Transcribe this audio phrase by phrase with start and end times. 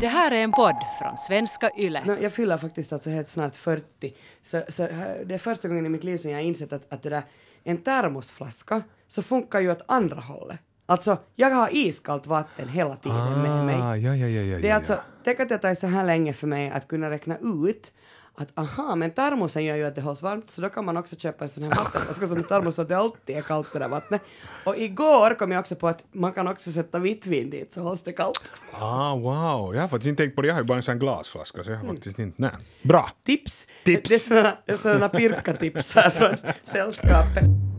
[0.00, 2.04] Det här är en podd från svenska YLE.
[2.04, 4.14] No, jag fyller faktiskt alltså helt snart 40.
[4.42, 4.82] Så, så
[5.26, 7.22] det är första gången i mitt liv som jag har insett att, att det där,
[7.64, 10.58] en termosflaska så funkar ju åt andra hållet.
[10.86, 13.74] Alltså, jag har iskallt vatten hela tiden med mig.
[13.74, 15.00] Ah, ja, ja, ja, ja, Det är ja, alltså, ja.
[15.24, 17.92] tänk att det tar så här länge för mig att kunna räkna ut
[18.36, 21.16] att aha, men termosen gör ju att det hålls varmt, så då kan man också
[21.16, 23.88] köpa en sån här vattenflaska som termos så att det alltid är kallt det där
[23.88, 24.22] vattnet.
[24.64, 27.80] Och igår kom jag också på att man kan också sätta vitt vin dit så
[27.80, 28.52] hålls det kallt.
[28.72, 29.74] Ah, wow.
[29.74, 30.48] Jag har faktiskt inte tänkt på det.
[30.48, 32.42] Jag har ju bara en sån glasflaska så jag har faktiskt inte...
[32.42, 32.52] Nej.
[32.82, 33.10] Bra.
[33.26, 33.66] Tips!
[33.84, 34.08] Tips.
[34.08, 37.73] Det är sådana, det är sådana pirkatips här från sällskapet.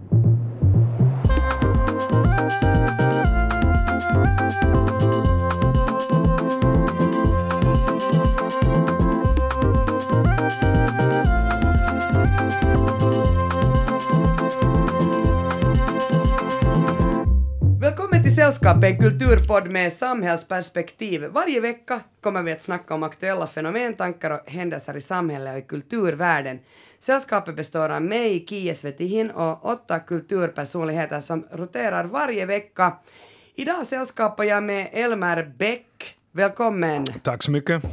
[18.45, 21.23] Sällskapet, en kulturpodd med samhällsperspektiv.
[21.23, 25.59] Varje vecka kommer vi att snacka om aktuella fenomen, tankar och händelser i samhället och
[25.59, 26.59] i kulturvärlden.
[26.99, 32.93] Sällskapet består av mig, Kie Svetihin, och åtta kulturpersonligheter som roterar varje vecka.
[33.55, 36.15] Idag sällskapar jag med Elmer Bäck.
[36.31, 37.05] Välkommen!
[37.23, 37.83] Tack så mycket.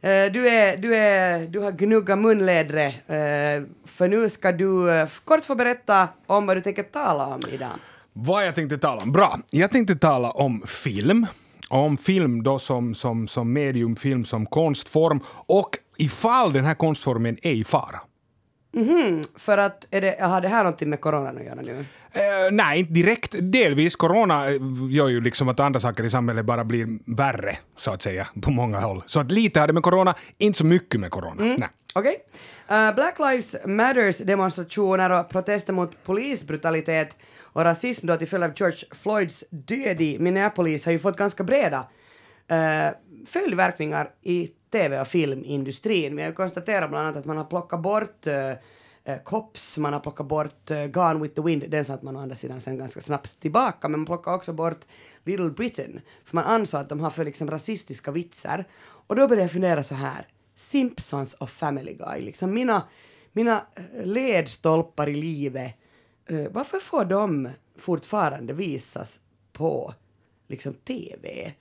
[0.00, 5.08] Eh, Du, är, du, är, du har gnuggat munlädret, eh, för nu ska du eh,
[5.24, 7.78] kort få berätta om vad du tänker tala om idag.
[8.18, 9.12] Vad jag tänkte tala om?
[9.12, 9.38] Bra.
[9.50, 11.26] Jag tänkte tala om film.
[11.68, 17.36] Om film då som, som, som medium, film som konstform och ifall den här konstformen
[17.42, 18.00] är i fara.
[19.36, 21.84] För att, är det, har det här någonting med coronan att göra nu?
[22.12, 23.34] Eh, nej, inte direkt.
[23.40, 23.96] Delvis.
[23.96, 28.02] Corona eh, gör ju liksom att andra saker i samhället bara blir värre, så att
[28.02, 29.02] säga, på många håll.
[29.06, 31.56] Så att lite har det med corona, inte så mycket med corona.
[31.58, 31.68] Nej.
[31.94, 32.16] Okej.
[32.68, 37.16] Eh, Black Lives Matters demonstrationer och protester mot polisbrutalitet
[37.56, 41.44] och rasism då till följd av George Floyds död i Minneapolis har ju fått ganska
[41.44, 41.86] breda
[42.48, 42.88] eh,
[43.26, 46.16] följdverkningar i tv och filmindustrin.
[46.16, 48.50] Vi har ju konstaterat bland annat att man har plockat bort eh,
[49.04, 52.20] eh, Cops, man har plockat bort eh, Gone with the Wind, den satt man å
[52.20, 54.80] andra sidan sen ganska snabbt tillbaka, men man plockade också bort
[55.24, 58.64] Little Britain, för man ansåg att de har för liksom rasistiska vitsar.
[58.80, 62.82] Och då började jag fundera så här, Simpsons och Family Guy, liksom mina,
[63.32, 65.74] mina eh, ledstolpar i livet,
[66.26, 67.48] Eh, varför får de
[67.78, 69.20] fortfarande visas
[69.52, 69.94] på
[70.48, 71.52] liksom TV?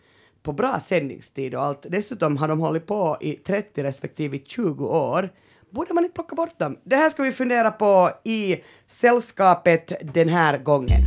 [0.45, 1.85] på bra sändningstid och allt.
[1.89, 5.29] Dessutom har de hållit på i 30 respektive 20 år.
[5.69, 6.77] Borde man inte plocka bort dem?
[6.83, 11.01] Det här ska vi fundera på i sällskapet den här gången.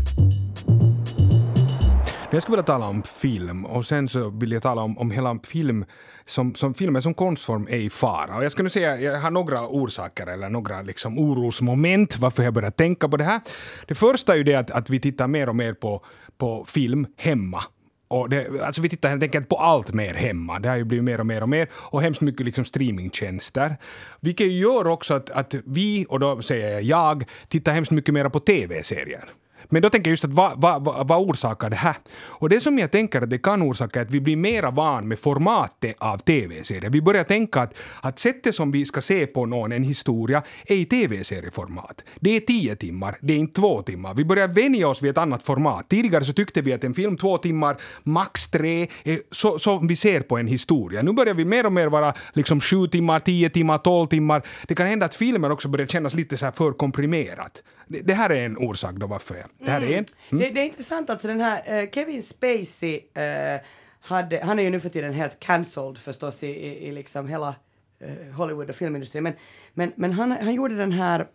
[2.31, 5.39] Jag skulle vilja tala om film och sen så vill jag tala om, om hela
[5.43, 5.85] film
[6.25, 8.37] som, som filmen som konstform är i fara.
[8.37, 12.55] Och jag ska nu säga, jag har några orsaker eller några liksom orosmoment varför jag
[12.55, 13.41] börjar tänka på det här.
[13.87, 16.05] Det första är ju det att, att vi tittar mer och mer på,
[16.39, 17.63] på film hemma.
[18.09, 20.59] Och det, alltså vi tittar helt enkelt på allt mer hemma.
[20.59, 21.69] Det har ju blivit mer och mer och mer.
[21.73, 23.77] Och hemskt mycket liksom streamingtjänster.
[24.21, 28.29] Vilket gör också att, att vi, och då säger jag jag, tittar hemskt mycket mer
[28.29, 29.29] på tv-serier.
[29.69, 31.97] Men då tänker jag just att vad, vad, vad, vad orsakar det här?
[32.19, 35.09] Och det som jag tänker att det kan orsaka är att vi blir mera van
[35.09, 36.91] med formatet av tv-serier.
[36.91, 40.77] Vi börjar tänka att, att sättet som vi ska se på någon, en historia, är
[40.77, 42.05] i tv-serieformat.
[42.21, 44.15] Det är tio timmar, det är inte två timmar.
[44.15, 45.89] Vi börjar vänja oss vid ett annat format.
[45.89, 49.97] Tidigare så tyckte vi att en film två timmar, max tre, är så, så vi
[49.97, 51.03] ser på en historia.
[51.03, 54.43] Nu börjar vi mer och mer vara liksom sju timmar, tio timmar, tolv timmar.
[54.69, 57.63] Det kan hända att filmer också börjar kännas lite så här för komprimerat.
[57.87, 59.47] Det, det här är en orsak då varför jag...
[59.59, 60.07] Det här är en.
[60.31, 63.61] Det, det är intressant alltså den här eh, Kevin Spacey eh,
[64.01, 67.55] hade, han är ju nu för tiden helt cancelled förstås i, i, i liksom hela
[68.01, 69.35] eh, Hollywood och filmindustrin men,
[69.75, 71.27] men, men han, han gjorde den här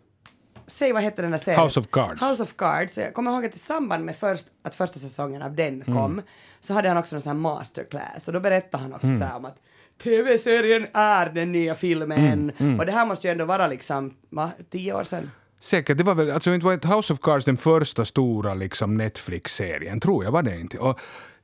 [0.67, 1.63] Säg vad hette den där serien?
[1.63, 2.22] House of Cards.
[2.22, 2.97] House of Cards.
[2.97, 6.22] Jag kommer ihåg att i samband med först, att första säsongen av den kom
[6.59, 9.35] så hade han också en sån här masterclass och då berättade han också så här
[9.35, 9.57] om att
[10.03, 14.94] TV-serien är den nya filmen och det här måste ju ändå vara liksom, va, tio
[14.94, 15.31] år sedan?
[15.63, 20.00] Säkert, det var väl, alltså inte var House of Cards den första stora liksom Netflix-serien,
[20.00, 20.78] tror jag var det inte.
[20.78, 21.00] Och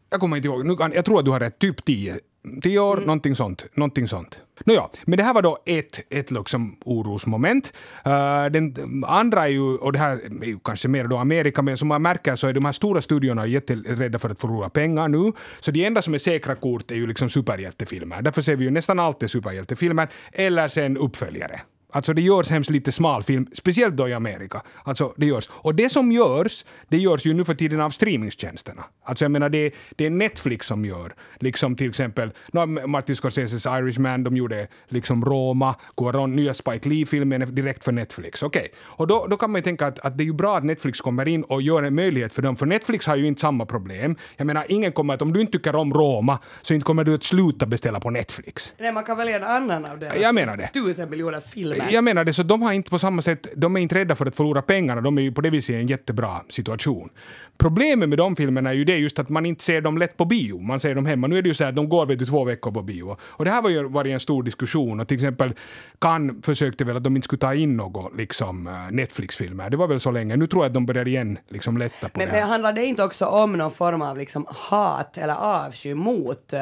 [0.09, 2.19] jag kommer inte ihåg, nu jag tror att du har rätt, typ tio,
[2.62, 3.66] tio år, någonting sånt.
[3.74, 4.41] Någonting sånt.
[4.66, 7.73] Nåja, men det här var då ett, ett liksom orosmoment.
[8.08, 11.78] Uh, den andra är ju, och det här är ju kanske mer då Amerika, men
[11.78, 15.32] som man märker så är de här stora studiorna jätterädda för att förlora pengar nu.
[15.59, 18.22] Så det enda som är säkra kort är ju liksom superhjältefilmer.
[18.22, 21.61] Därför ser vi ju nästan alltid superhjältefilmer, eller sen uppföljare.
[21.91, 24.62] Alltså det görs hemskt lite smalfilm, speciellt då i Amerika.
[24.84, 25.50] Alltså det görs.
[25.52, 28.84] Och det som görs, det görs ju nu för tiden av streamingtjänsterna.
[29.03, 33.66] Alltså jag menar det, det är Netflix som gör, liksom till exempel no, Martin Scorseses
[33.66, 38.44] Irishman, de gjorde liksom Roma, Cuarón, nya Spike Lee-filmen direkt för Netflix.
[38.44, 38.72] Okej, okay.
[38.82, 41.02] och då, då kan man ju tänka att, att det är ju bra att Netflix
[41.02, 44.16] kommer in och gör en möjlighet för dem, för Netflix har ju inte samma problem.
[44.38, 47.16] Jag menar, ingen kommer att, om du inte tycker om Roma, så inte kommer du
[47.16, 48.74] att sluta beställa på Netflix.
[48.78, 50.70] Nej, man kan välja en annan av deras jag menar det.
[50.74, 51.78] tusen miljoner filmer.
[51.90, 54.26] Jag menar det, så de har inte på samma sätt, de är inte rädda för
[54.26, 57.09] att förlora pengarna, de är ju på det viset i en jättebra situation.
[57.58, 60.26] Problemet med de filmerna är ju det just att man inte ser dem lätt på
[60.26, 61.28] bio, man ser dem hemma.
[61.28, 63.17] Nu är det ju så att de går vet du två veckor på bio.
[63.22, 65.53] Och det här var ju varit en stor diskussion och till exempel
[65.99, 69.70] Cannes försökte väl att de inte skulle ta in något liksom eh, Netflix-filmer.
[69.70, 70.35] Det var väl så länge.
[70.35, 72.41] Nu tror jag att de börjar igen liksom lätta på men, det här.
[72.41, 76.59] Men handlar det inte också om någon form av liksom hat eller avsky mot uh,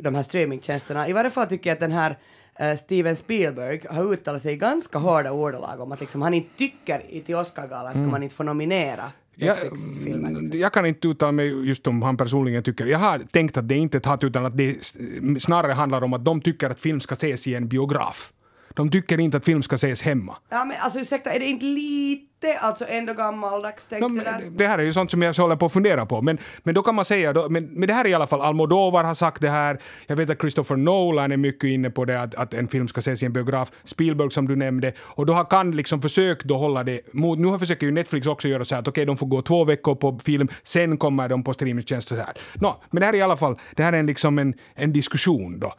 [0.00, 1.08] de här streamingtjänsterna?
[1.08, 2.16] I varje fall tycker jag att den här
[2.84, 7.22] Steven Spielberg har uttalat sig i ganska hårda ordalag om att liksom han inte tycker
[7.26, 8.10] till Oscargalan ska mm.
[8.10, 10.50] man inte få nominera jag, liksom.
[10.52, 12.86] jag kan inte uttala mig just om han personligen tycker.
[12.86, 14.94] Jag har tänkt att det inte är ett hat utan att det
[15.40, 18.32] snarare handlar om att de tycker att film ska ses i en biograf.
[18.74, 20.36] De tycker inte att film ska ses hemma.
[20.48, 24.66] Ja men alltså ursäkta, är det inte lite lite alltså ändå gammaldags no, det Det
[24.66, 26.22] här är ju sånt som jag håller på att fundera på.
[26.22, 28.40] Men, men då kan man säga, då, men, men det här är i alla fall,
[28.40, 32.20] Almodovar har sagt det här, jag vet att Christopher Nolan är mycket inne på det,
[32.20, 35.32] att, att en film ska ses i en biograf, Spielberg som du nämnde, och då
[35.32, 38.74] har kan liksom försökt då hålla det mot, nu försöker ju Netflix också göra så
[38.74, 41.54] här att okej, okay, de får gå två veckor på film, sen kommer de på
[41.54, 42.34] streamingtjänst och så här.
[42.54, 44.92] No, men det här är i alla fall, det här är en, liksom en, en
[44.92, 45.74] diskussion då.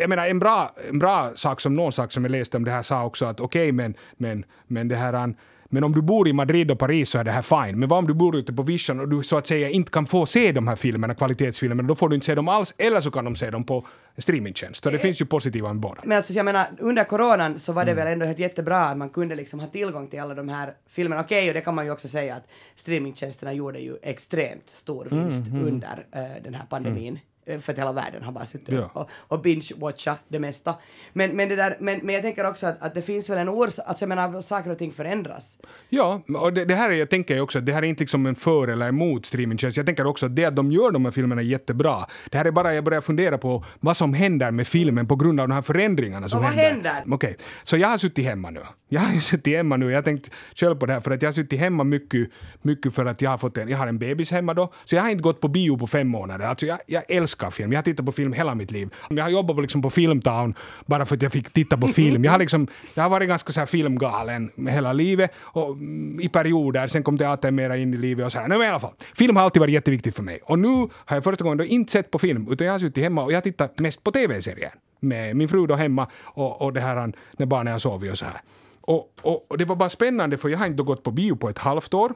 [0.00, 2.70] Jag menar, en bra, en bra sak som någon sak som jag läste om det
[2.70, 5.34] här sa också att okej, okay, men, men, men det här
[5.68, 7.78] men om du bor i Madrid och Paris så är det här fine.
[7.78, 10.06] Men vad om du bor ute på vischan och du så att säga inte kan
[10.06, 13.10] få se de här filmerna, kvalitetsfilmerna, då får du inte se dem alls, eller så
[13.10, 13.86] kan de se dem på
[14.16, 14.82] streamingtjänst.
[14.82, 16.02] Så det, det finns ju positiva med båda.
[16.04, 18.04] Men alltså jag menar, under coronan så var det mm.
[18.04, 21.20] väl ändå helt jättebra att man kunde liksom ha tillgång till alla de här filmerna.
[21.22, 25.04] Okej, okay, och det kan man ju också säga att streamingtjänsterna gjorde ju extremt stor
[25.10, 25.74] vinst mm, mm.
[25.74, 27.18] under uh, den här pandemin.
[27.48, 28.90] Eh, för att hela världen har bara suttit ja.
[28.92, 30.74] och, och binge-watchat det mesta.
[31.12, 33.48] Men, men, det där, men, men jag tänker också att, att det finns väl en
[33.48, 35.58] orsak, alltså jag menar saker och ting förändras.
[35.88, 38.34] Ja, och det, det här är, jag tänker också det här är inte liksom en
[38.34, 39.76] för eller emot streamingtjänst.
[39.76, 42.06] Jag tänker också att det att de gör de här filmerna är jättebra.
[42.30, 45.40] Det här är bara, jag börjar fundera på vad som händer med filmen på grund
[45.40, 46.90] av de här förändringarna som och vad händer.
[46.90, 47.14] händer?
[47.14, 47.46] Okej, okay.
[47.62, 48.60] så jag har suttit hemma nu.
[48.88, 51.28] Jag har suttit hemma nu, jag har tänkt själv på det här för att jag
[51.28, 52.28] har suttit hemma mycket,
[52.62, 55.02] mycket för att jag har fått en, jag har en bebis hemma då, så jag
[55.02, 56.44] har inte gått på bio på fem månader.
[56.44, 58.94] Alltså jag, jag älskar film, jag har tittat på film hela mitt liv.
[59.10, 60.54] Jag har jobbat liksom på Filmtown
[60.86, 62.24] bara för att jag fick titta på film.
[62.24, 66.28] Jag har, liksom, jag har varit ganska så här filmgalen hela livet och mm, i
[66.28, 66.86] perioder.
[66.86, 68.48] Sen kom teatern mera in i livet och så här.
[68.48, 70.40] Men i alla fall, film har alltid varit jätteviktigt för mig.
[70.44, 73.04] Och nu har jag första gången då inte sett på film utan jag har suttit
[73.04, 76.72] hemma och jag har tittat mest på tv-serier med min fru då hemma och, och
[76.72, 78.40] det här när barnen har sovit och så här.
[78.80, 81.48] Och, och, och, det var bara spännande för jag har inte gått på bio på
[81.48, 82.14] ett halvt år.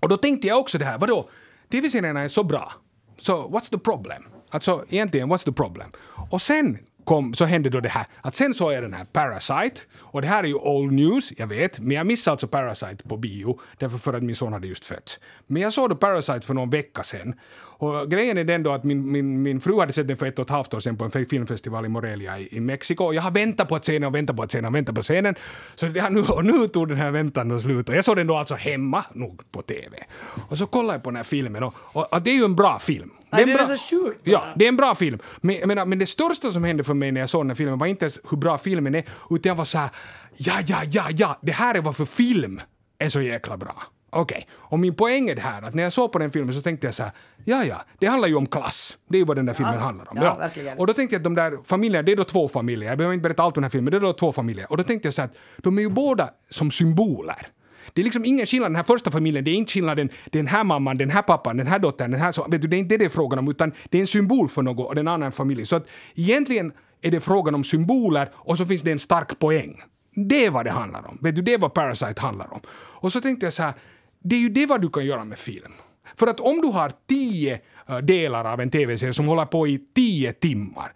[0.00, 1.28] Och då tänkte jag också det här, vadå?
[1.70, 2.72] TV-serierna är så bra.
[3.18, 4.22] Så what's the problem?
[4.54, 5.92] Alltså egentligen, what's the problem?
[6.30, 9.80] Och sen kom, så hände då det här att sen såg jag den här Parasite
[9.96, 13.16] och det här är ju old news, jag vet, men jag missade alltså Parasite på
[13.16, 15.18] bio därför för att min son hade just fötts.
[15.46, 17.34] Men jag såg då Parasite för någon vecka sedan
[17.76, 20.38] och grejen är den då att min, min, min fru hade sett den för ett
[20.38, 23.22] och ett halvt år sedan på en filmfestival i Morelia i, i Mexiko och jag
[23.22, 25.12] har väntat på att se den och väntat på att se den och väntat på
[25.12, 25.34] den.
[25.74, 28.26] Så det, nu, och nu tog den här väntan och slut och jag såg den
[28.26, 30.04] då alltså hemma, nog på TV.
[30.48, 32.56] Och så kollade jag på den här filmen och, och, och det är ju en
[32.56, 33.10] bra film.
[33.36, 33.76] Det är, bra.
[34.22, 35.18] Ja, det är en bra film.
[35.40, 37.78] Men, menar, men det största som hände för mig när jag såg den här filmen
[37.78, 39.90] var inte ens hur bra filmen är, utan jag var så här,
[40.36, 42.60] ja, ja, ja, ja, det här är varför film
[42.98, 43.82] är så jäkla bra.
[44.14, 44.44] Okej, okay.
[44.56, 46.86] och min poäng är det här att när jag såg på den filmen så tänkte
[46.86, 47.12] jag så här,
[47.44, 48.98] ja ja, det handlar ju om klass.
[49.08, 50.18] Det är ju vad den där filmen ja, handlar om.
[50.22, 50.72] Ja, ja.
[50.78, 53.14] Och då tänkte jag att de där familjerna, det är då två familjer, jag behöver
[53.14, 54.70] inte berätta allt om den här filmen, det är då två familjer.
[54.70, 57.48] Och då tänkte jag så här att de är ju båda som symboler.
[57.92, 60.64] Det är liksom ingen skillnad, den här första familjen, det är inte skillnaden den här
[60.64, 62.94] mamman, den här pappan, den här dottern, den här så, vet du, det är inte
[62.94, 65.30] det det är frågan om, utan det är en symbol för något och den andra
[65.30, 65.66] familj.
[65.66, 69.82] Så att egentligen är det frågan om symboler och så finns det en stark poäng.
[70.14, 71.18] Det är vad det handlar om.
[71.22, 72.60] Vet du, det är vad Parasite handlar om.
[72.72, 73.74] Och så tänkte jag så här,
[74.24, 75.72] det är ju det vad du kan göra med film.
[76.16, 79.80] För att om du har tio eh, delar av en tv-serie som håller på i
[79.94, 80.92] tio timmar,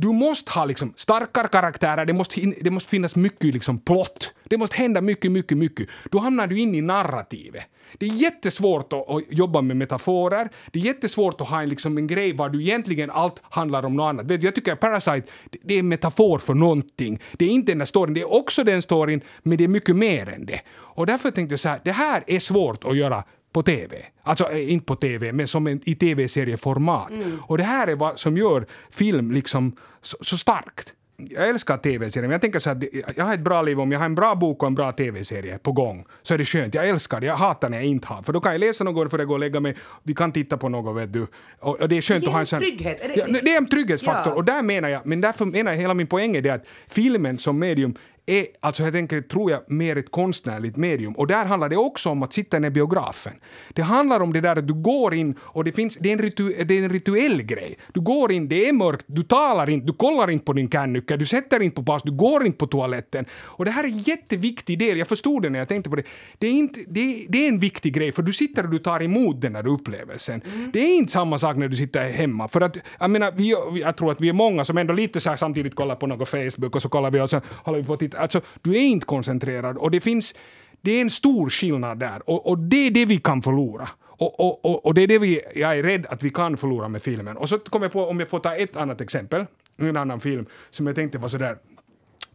[0.00, 4.34] du måste ha liksom starkare karaktärer, det måste, det måste finnas mycket liksom plott.
[4.44, 5.88] Det måste hända mycket, mycket, mycket.
[6.10, 7.64] Då hamnar du in i narrativet.
[7.98, 10.48] Det är jättesvårt att, att, jobba med metaforer.
[10.70, 13.96] Det är jättesvårt att ha en, liksom en grej var du egentligen allt handlar om
[13.96, 14.26] något annat.
[14.26, 15.22] Vet du, jag tycker att Parasite,
[15.62, 17.20] det är en metafor för någonting.
[17.32, 19.96] Det är inte den där storyn, det är också den storyn, men det är mycket
[19.96, 20.60] mer än det.
[20.70, 23.96] Och därför tänkte jag så här, det här är svårt att göra på TV.
[24.22, 27.10] Alltså eh, inte på TV, men som en, i tv-serieformat.
[27.10, 27.38] Mm.
[27.42, 30.94] Och det här är vad som gör film liksom så, så starkt.
[31.16, 32.84] jag älskar tv-serier, men jag tänker så att
[33.16, 35.58] jag har ett bra liv om jag har en bra bok och en bra tv-serie
[35.58, 36.04] på gång.
[36.22, 36.74] Så är det skönt.
[36.74, 37.26] Jag älskar det.
[37.26, 38.22] Jag hatar när jag inte har.
[38.22, 39.76] För då kan jag läsa något för jag går och lägga mig.
[40.02, 41.26] Vi kan titta på något, vet du.
[41.60, 42.58] Och, och det är skönt Det att ha en sån...
[42.60, 43.00] trygghet.
[43.00, 44.32] Är det- Ja, det är en trygghetsfaktor.
[44.32, 44.36] Ja.
[44.36, 47.38] Och där menar jag, men därför menar jag hela min poäng är det att filmen
[47.38, 47.94] som medium
[48.26, 51.12] är, alltså jag tänker, tror jag, mer ett konstnärligt medium.
[51.12, 53.32] Och där handlar det också om att sitta i biografen.
[53.74, 56.18] Det handlar om det där att du går in och det finns, det är en,
[56.18, 57.78] ritu, det är en rituell grej.
[57.92, 61.16] Du går in, det är mörkt, du talar inte, du kollar inte på din kännycka,
[61.16, 63.24] du sätter inte på paus, du går inte på toaletten.
[63.32, 66.02] Och det här är en jätteviktig del, jag förstod det när jag tänkte på det.
[66.38, 68.78] Det är, inte, det är, det är en viktig grej, för du sitter och du
[68.78, 70.42] tar emot den här upplevelsen.
[70.72, 73.96] Det är inte samma sak när du sitter hemma, för att, jag menar, vi, jag
[73.96, 76.76] tror att vi är många som ändå lite så här samtidigt kollar på något Facebook
[76.76, 78.22] och så kollar vi och så håller vi på att titta.
[78.22, 80.34] Alltså, du är inte koncentrerad och det finns,
[80.80, 83.88] det är en stor skillnad där och, och det är det vi kan förlora.
[84.02, 86.88] Och, och, och, och det är det vi, jag är rädd att vi kan förlora
[86.88, 87.36] med filmen.
[87.36, 90.46] Och så kommer jag på, om jag får ta ett annat exempel, en annan film
[90.70, 91.56] som jag tänkte var sådär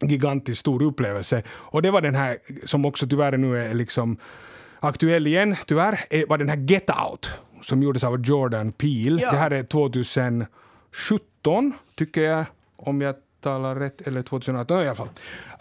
[0.02, 1.42] gigantiskt stor upplevelse.
[1.50, 4.16] Och det var den här som också tyvärr nu är liksom
[4.80, 7.30] aktuell igen, tyvärr, är- var den här Get Out
[7.62, 9.22] som gjordes av Jordan Peele.
[9.22, 9.30] Ja.
[9.30, 12.44] Det här är 2017, tycker jag,
[12.76, 15.08] om jag talar rätt, eller 2018 i alla fall.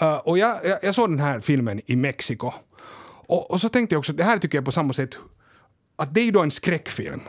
[0.01, 2.51] Uh, och jag, jag, jag såg den här filmen i Mexiko.
[3.27, 5.17] Och, och så tänkte jag också, det här tycker jag på samma sätt,
[5.95, 7.21] att det är ju då en skräckfilm.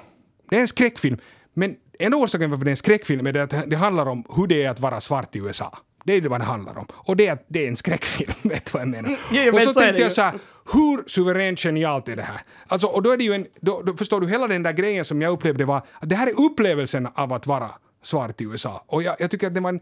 [0.51, 1.19] Det är en skräckfilm,
[1.55, 4.65] men en orsaken varför det är en skräckfilm är att det handlar om hur det
[4.65, 5.79] är att vara svart i USA.
[6.05, 6.87] Det är det vad det handlar om.
[6.93, 9.11] Och det är det är en skräckfilm, vet du vad jag menar?
[9.11, 10.39] jo, jo, och så så tänkte jag så här,
[10.73, 12.41] hur suveränt genialt är det här?
[12.67, 15.05] Alltså, och då är det ju en, då, då förstår du, hela den där grejen
[15.05, 17.71] som jag upplevde var att det här är upplevelsen av att vara
[18.03, 18.85] svart i USA.
[18.87, 19.81] Och jag, jag tycker att det var en,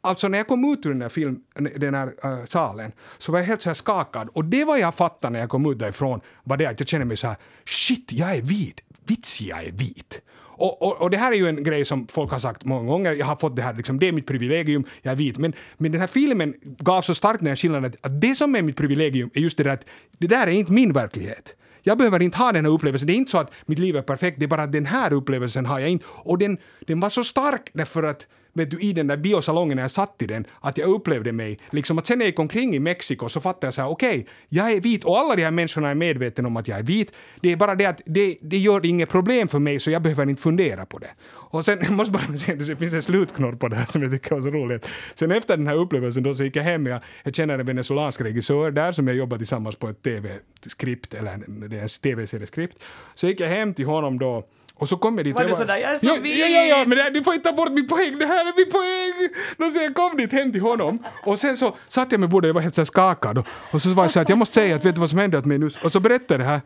[0.00, 1.40] Alltså när jag kom ut ur den här, film,
[1.76, 4.28] den här uh, salen så var jag helt så här skakad.
[4.32, 7.06] Och det var jag fattade när jag kom ut därifrån var det att jag kände
[7.06, 8.80] mig så här shit, jag är vit.
[9.06, 10.22] Vits, jag är vit.
[10.60, 13.12] Och, och, och det här är ju en grej som folk har sagt många gånger.
[13.12, 15.38] Jag har fått det här, liksom, det är mitt privilegium, jag är vit.
[15.38, 18.56] Men, men den här filmen gav så starkt den här skillnaden att, att det som
[18.56, 19.84] är mitt privilegium är just det där att
[20.18, 21.56] det där är inte min verklighet.
[21.82, 23.06] Jag behöver inte ha den här upplevelsen.
[23.06, 25.12] Det är inte så att mitt liv är perfekt, det är bara att den här
[25.12, 26.04] upplevelsen har jag inte.
[26.08, 28.26] Och den, den var så stark därför att
[28.60, 31.58] vet du, i den där biosalongen när jag satt i den, att jag upplevde mig,
[31.70, 34.26] liksom att sen när jag gick omkring i Mexiko så fattade jag så här, okej,
[34.48, 37.12] jag är vit och alla de här människorna är medvetna om att jag är vit.
[37.40, 40.28] Det är bara det att det, det gör inget problem för mig så jag behöver
[40.30, 41.10] inte fundera på det.
[41.32, 44.10] Och sen, jag måste bara säga, det finns en slutknorr på det här som jag
[44.12, 44.88] tycker var så roligt.
[45.14, 48.20] Sen efter den här upplevelsen då så gick jag hem, jag, jag känner en venezuelansk
[48.20, 52.84] regissör där som jag jobbar tillsammans på ett tv-skript, eller en- det är en tv-serieskript.
[53.14, 54.46] Så gick jag hem till honom då
[54.80, 56.16] och så kom jag dit Var du sådär, jag är så ja!
[56.24, 58.52] Ja, ja, ja, men det, du får inte ta bort min poäng, det här är
[58.56, 59.72] min poäng!
[59.72, 62.54] Så jag kom dit hem till honom och sen så satt jag med bordet jag
[62.54, 64.84] var helt så skakad och, och så var jag så att jag måste säga att
[64.84, 65.70] vet du vad som hände åt mig nu?
[65.84, 66.60] Och så berättade jag det här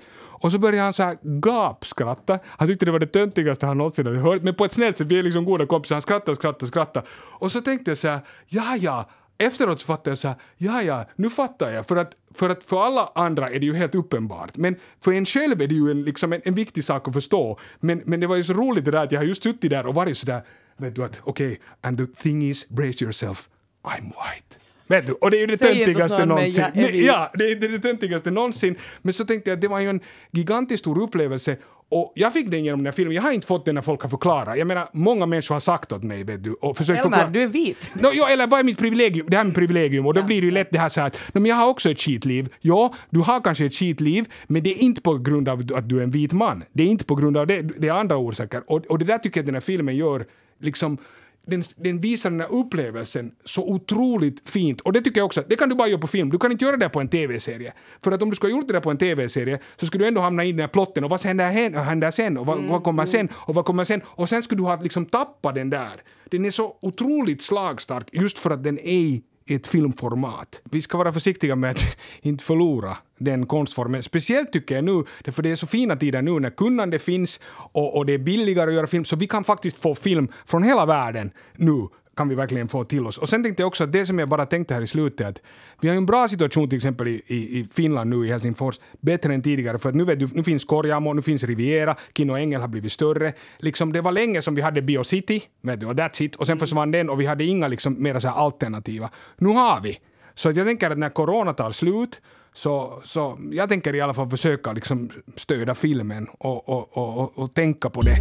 [0.45, 2.39] och så började han så här gapskratta.
[2.47, 5.07] Han tyckte det var det töntigaste han någonsin hade hört, men på ett snällt sätt,
[5.07, 5.95] vi är liksom goda kompisar.
[5.95, 7.07] Han skrattade och skrattade och skrattade.
[7.13, 10.83] Och så tänkte jag så här, ja, ja, efteråt så fattade jag så här, ja,
[10.83, 11.87] ja, nu fattar jag.
[11.87, 14.57] För att, för att för alla andra är det ju helt uppenbart.
[14.57, 17.59] Men för en själv är det ju en, liksom en, en viktig sak att förstå.
[17.81, 19.87] Men, men det var ju så roligt det där att jag har just suttit där
[19.87, 20.43] och varit så där,
[20.77, 23.49] vet du att, okej, okay, and the thing is, brace yourself,
[23.83, 24.65] I'm white.
[24.87, 25.13] Vet du?
[25.13, 26.65] Och det är ju det töntigaste någonsin.
[26.75, 28.77] Ja, det, är det töntigaste någonsin.
[29.03, 30.01] Men så tänkte jag att det var ju en
[30.31, 31.57] gigantiskt stor upplevelse.
[31.89, 33.15] Och jag fick den genom den här filmen.
[33.15, 34.59] Jag har inte fått den när folk har förklarat.
[34.59, 37.31] Jag menar, många människor har sagt åt mig, vet du, och försökt Elmer, förklara.
[37.31, 37.91] du är vit.
[37.95, 39.27] No, jo, eller vad är mitt privilegium?
[39.31, 41.07] Det här är mitt privilegium och då blir det ju lätt det här så här
[41.07, 42.49] att no, men jag har också ett skitliv.
[42.61, 45.99] Ja, du har kanske ett skitliv, men det är inte på grund av att du
[45.99, 46.65] är en vit man.
[46.73, 48.63] Det är inte på grund av det, det är andra orsaker.
[48.67, 50.27] Och, och det där tycker jag att den här filmen gör,
[50.61, 50.99] liksom
[51.47, 54.81] den, den visar den här upplevelsen så otroligt fint.
[54.81, 56.31] Och det tycker jag också, det kan du bara göra på film.
[56.31, 57.73] Du kan inte göra det på en tv-serie.
[58.05, 60.09] För att om du skulle ha gjort det där på en tv-serie så skulle du
[60.09, 62.85] ändå hamna i den här plotten och vad händer, händer, händer sen och vad, vad
[62.85, 66.03] kommer sen och vad kommer sen och sen skulle du ha liksom tappat den där.
[66.25, 70.61] Den är så otroligt slagstark just för att den är i ett filmformat.
[70.65, 74.03] Vi ska vara försiktiga med att inte förlora den konstformen.
[74.03, 77.97] Speciellt tycker jag nu, för det är så fina tider nu när kunnande finns och,
[77.97, 80.87] och det är billigare att göra film, så vi kan faktiskt få film från hela
[80.87, 83.19] världen nu kan vi verkligen få till oss.
[83.19, 85.41] Och sen tänkte jag också att det som jag bara tänkte här i slutet, att
[85.81, 88.81] vi har ju en bra situation till exempel i, i, i Finland nu i Helsingfors,
[89.01, 92.37] bättre än tidigare, för att nu, vet du, nu finns Korjamo, nu finns Riviera, Kino
[92.37, 93.33] Engel har blivit större.
[93.59, 96.59] Liksom, det var länge som vi hade Biocity, vet du, och that's it, och sen
[96.59, 99.11] försvann den och vi hade inga liksom, mera så alternativa.
[99.37, 99.99] Nu har vi.
[100.35, 102.21] Så jag tänker att när corona tar slut
[102.53, 107.55] så, så jag tänker i alla fall försöka liksom stödja filmen och, och, och, och
[107.55, 108.17] tänka på det.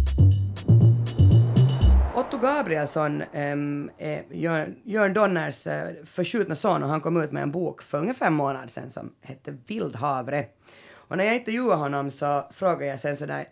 [2.44, 7.42] Gabrielsson, um, är eh, Jörn, Jörn Donners eh, förskjutna son och han kom ut med
[7.42, 10.46] en bok för ungefär en månad sedan som hette Vildhavre.
[10.92, 13.44] Och när jag intervjuade honom så frågade jag sen sådär,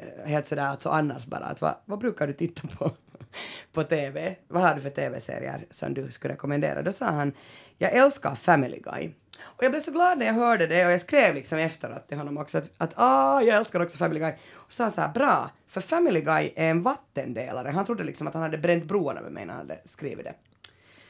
[0.00, 2.90] eh, helt sådär alltså annars bara, att vad, vad brukar du titta på?
[3.72, 4.36] på TV.
[4.48, 6.82] Vad har du för TV-serier som du skulle rekommendera?
[6.82, 7.32] Då sa han,
[7.78, 9.10] jag älskar Family Guy.
[9.42, 12.16] Och jag blev så glad när jag hörde det och jag skrev liksom efteråt till
[12.16, 14.32] honom också att, att ah, jag älskar också Family Guy.
[14.54, 17.68] Och så sa han så här, bra, för Family Guy är en vattendelare.
[17.68, 20.34] Han trodde liksom att han hade bränt broarna med mig när han hade skrivit det.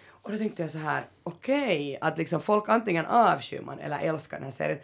[0.09, 3.99] Och då tänkte jag så här, okej, okay, att liksom folk antingen avskyr man eller
[3.99, 4.78] älskar den här serien.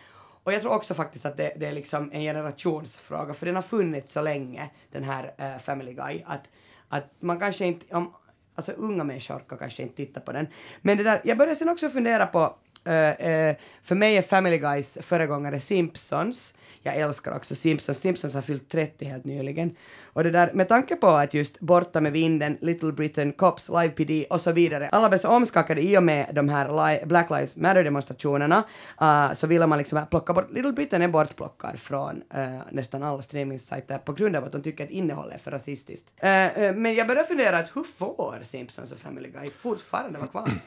[0.45, 3.63] Och jag tror också faktiskt att det, det, är liksom en generationsfråga, för den har
[3.63, 6.43] funnits så länge, den här uh, Family Guy, att,
[6.89, 8.15] att man kanske inte, om,
[8.55, 10.47] alltså unga människor kan kanske inte titta på den.
[10.81, 12.55] Men det där, jag började sen också fundera på,
[12.89, 17.99] uh, uh, för mig är Family Guys föregångare Simpsons, jag älskar också Simpsons.
[17.99, 19.77] Simpsons har fyllt 30 helt nyligen.
[20.05, 23.89] Och det där, med tanke på att just Borta med vinden, Little Britain, Cops, Live
[23.89, 27.57] PD och så vidare, alla blev så omskakade i och med de här Black Lives
[27.57, 28.62] Matter-demonstrationerna,
[29.03, 33.23] uh, så ville man liksom plocka bort, Little Britain är bortplockad från uh, nästan alla
[33.23, 36.11] streamingsajter på grund av att de tycker att innehållet är för rasistiskt.
[36.17, 36.29] Uh,
[36.75, 40.51] men jag började fundera att hur får Simpsons och Family Guy fortfarande vara kvar?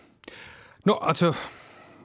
[0.87, 1.35] No, alltså,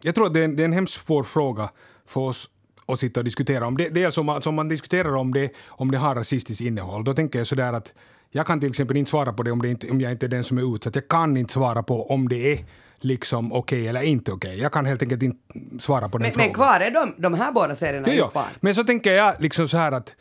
[0.03, 1.71] jag tror att det är, en, det är en hemskt svår fråga
[2.07, 2.51] för oss
[2.87, 3.89] och sitta och diskutera om det.
[3.89, 7.39] Dels om, alltså om man diskuterar om det, om det har rasistiskt innehåll, då tänker
[7.39, 7.95] jag sådär att
[8.31, 10.29] jag kan till exempel inte svara på det om, det inte, om jag inte är
[10.29, 10.95] den som är utsatt.
[10.95, 12.65] Jag kan inte svara på om det är
[13.01, 14.49] liksom okej okay eller inte okej.
[14.49, 14.63] Okay.
[14.63, 15.39] Jag kan helt enkelt inte
[15.79, 16.47] svara på den men, frågan.
[16.47, 18.29] Men kvar är de, de här båda serierna ja, ja.
[18.29, 18.47] kvar.
[18.61, 20.17] Men så tänker jag liksom så här att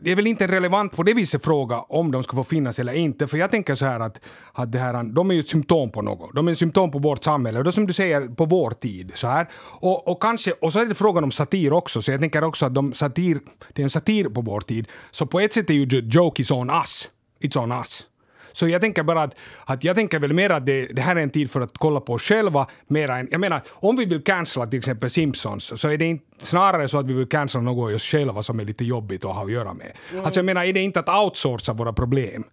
[0.00, 2.92] det är väl inte relevant på det viset fråga om de ska få finnas eller
[2.92, 3.26] inte.
[3.26, 4.20] För jag tänker så här att,
[4.52, 6.34] att det här, de är ju ett symptom på något.
[6.34, 7.58] De är ett symptom på vårt samhälle.
[7.58, 9.12] Och då som du säger, på vår tid.
[9.14, 9.48] Så här.
[9.54, 12.02] Och, och, kanske, och så är det frågan om satir också.
[12.02, 13.40] Så jag tänker också att de satir,
[13.72, 14.88] det är en satir på vår tid.
[15.10, 17.10] Så på ett sätt är ju joke is on us.
[17.40, 18.06] It's on us.
[18.54, 19.34] Så jag tänker bara att,
[19.64, 22.00] att jag tänker väl mer att det, det här är en tid för att kolla
[22.00, 25.88] på oss själva mera än, jag menar, om vi vill cancella till exempel Simpsons så
[25.88, 28.64] är det inte snarare så att vi vill cancella något i oss själva som är
[28.64, 29.92] lite jobbigt att ha att göra med.
[30.12, 30.24] Mm.
[30.24, 32.44] Alltså jag menar, är det inte att outsourca våra problem?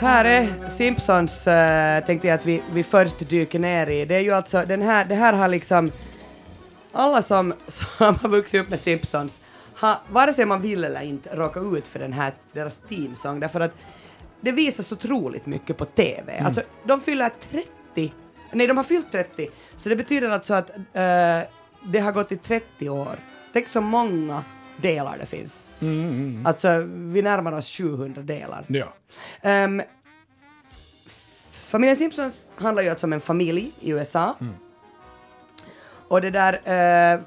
[0.00, 4.04] Här är Simpsons, uh, tänkte jag att vi, vi först dyker ner i.
[4.04, 5.92] Det är ju alltså, den här, det här har liksom,
[6.92, 9.40] alla som, som har vuxit upp med Simpsons
[9.74, 13.60] har, vare sig man vill eller inte, råkat ut för den här, deras teamsång, därför
[13.60, 13.74] att
[14.40, 16.32] det visas otroligt mycket på TV.
[16.32, 16.46] Mm.
[16.46, 18.12] Alltså, de fyller 30,
[18.52, 21.48] nej de har fyllt 30, så det betyder alltså att uh,
[21.82, 23.16] det har gått i 30 år.
[23.52, 24.44] Tänk så många
[24.80, 25.66] delar det finns.
[25.80, 26.46] Mm, mm.
[26.46, 28.64] Alltså, vi närmar oss 700 delar.
[28.66, 28.86] Ja.
[29.64, 29.82] Um,
[31.52, 34.36] familjen Simpsons handlar ju alltså om en familj i USA.
[34.40, 34.54] Mm.
[36.08, 37.20] Och det där, uh,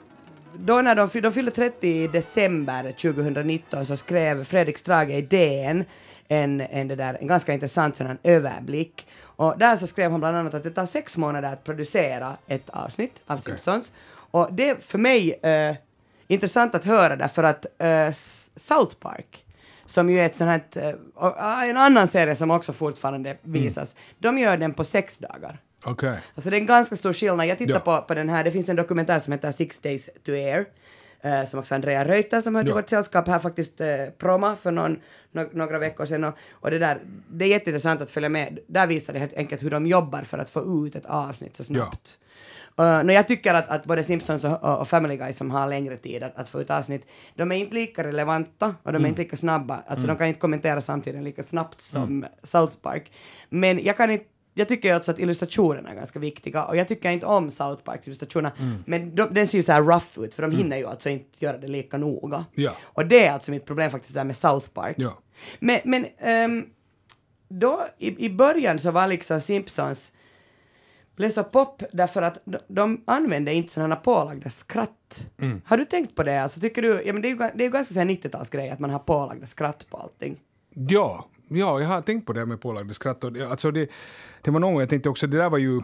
[0.53, 5.85] då när de, de fyllde 30 i december 2019 så skrev Fredrik Strage i DN
[6.27, 9.07] en, en, det där, en ganska intressant sådan överblick.
[9.23, 12.69] Och där så skrev han bland annat att det tar sex månader att producera ett
[12.69, 13.37] avsnitt av.
[13.37, 13.91] Simpsons.
[14.31, 15.75] Och det för mig uh,
[16.31, 18.13] intressant att höra därför att uh,
[18.55, 19.45] South Park,
[19.85, 24.15] som ju är ett sånt här, uh, en annan serie som också fortfarande visas, mm.
[24.19, 25.59] de gör den på sex dagar.
[25.85, 26.17] Okay.
[26.35, 27.47] Alltså det är en ganska stor skillnad.
[27.47, 27.79] Jag tittar ja.
[27.79, 30.65] på, på den här, det finns en dokumentär som heter Six Days to Air,
[31.25, 32.75] uh, som också Andrea Reuter som hörde ja.
[32.75, 34.99] vårt sällskap här faktiskt uh, proma för någon,
[35.31, 36.23] no några veckor sedan.
[36.23, 36.97] Och, och, det där,
[37.29, 38.59] det är jätteintressant att följa med.
[38.67, 41.63] Där visar det helt enkelt hur de jobbar för att få ut ett avsnitt så
[41.63, 42.19] snabbt.
[42.19, 42.27] Ja.
[42.79, 45.97] Uh, no, jag tycker att, att både Simpsons och, och, Family Guy som har längre
[45.97, 47.05] tid att, att få ut avsnitt,
[47.36, 49.05] de är inte lika relevanta och de mm.
[49.05, 49.75] är inte lika snabba.
[49.75, 50.07] Alltså mm.
[50.07, 52.29] de kan inte kommentera samtidigt lika snabbt som mm.
[52.43, 53.12] South Park.
[53.49, 57.12] Men jag kan inte jag tycker också att illustrationerna är ganska viktiga och jag tycker
[57.12, 58.84] inte om South Parks illustrationer mm.
[58.86, 60.57] men de, den ser ju så här rough ut för de mm.
[60.57, 62.45] hinner ju alltså inte göra det lika noga.
[62.53, 62.71] Ja.
[62.81, 64.95] Och det är alltså mitt problem faktiskt där med South Park.
[64.97, 65.19] Ja.
[65.60, 66.05] Men, men
[66.45, 66.65] um,
[67.47, 70.12] då i, i början så var liksom Simpsons
[71.29, 75.27] så pop därför att de, de använde inte sådana pålagda skratt.
[75.41, 75.62] Mm.
[75.65, 76.43] Har du tänkt på det?
[76.43, 78.89] Alltså, tycker du, ja, men det, är ju, det är ju ganska 90-talsgrej att man
[78.89, 80.39] har pålagda skratt på allting.
[80.73, 83.23] Ja, ja, jag har tänkt på det med pålagda skratt.
[83.23, 83.89] Och, alltså det,
[84.41, 85.81] det var någon jag tänkte också, det där var ju,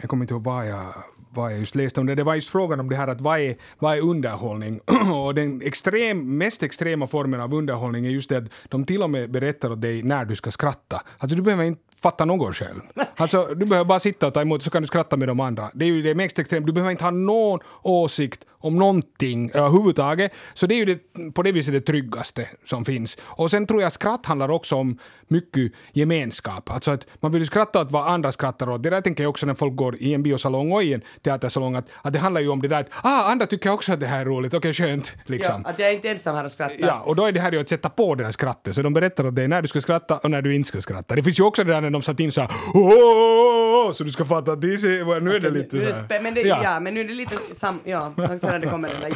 [0.00, 0.94] jag kommer inte ihåg vad jag,
[1.30, 3.40] vad jag just läste om det, det var just frågan om det här att vad
[3.40, 4.80] är, vad är underhållning?
[5.14, 9.10] och den extrem, mest extrema formen av underhållning är just det att de till och
[9.10, 11.02] med berättar åt dig när du ska skratta.
[11.18, 12.80] Alltså du behöver inte fatta något själv.
[13.16, 15.70] Alltså, du behöver bara sitta och ta emot så kan du skratta med de andra.
[15.74, 16.66] Det är ju det mest extremt.
[16.66, 20.32] Du behöver inte ha någon åsikt om någonting överhuvudtaget.
[20.54, 23.18] Så det är ju det, på det viset det tryggaste som finns.
[23.22, 26.70] Och sen tror jag skratt handlar också om mycket gemenskap.
[26.70, 28.82] Alltså att man vill skratta åt vad andra skrattar åt.
[28.82, 31.74] Det där tänker jag också när folk går i en biosalong och i en teatersalong,
[31.74, 34.06] att, att det handlar ju om det där att ah, andra tycker också att det
[34.06, 35.16] här är roligt, okej okay, skönt.
[35.24, 35.62] Liksom.
[35.64, 36.76] Ja, att jag är inte ensam här och skrattar.
[36.78, 38.74] Ja, och då är det här ju att sätta på det där skrattet.
[38.74, 41.14] Så de berättar åt dig när du ska skratta och när du inte ska skratta.
[41.14, 44.10] Det finns ju också det där när de satt in så här Åh, så du
[44.10, 46.20] ska fatta att nu är det lite Nu är det så spä- här.
[46.20, 46.80] men, det, ja.
[46.80, 47.80] men nu är det lite sam...
[47.84, 49.08] Ja, och sen när det kommer den där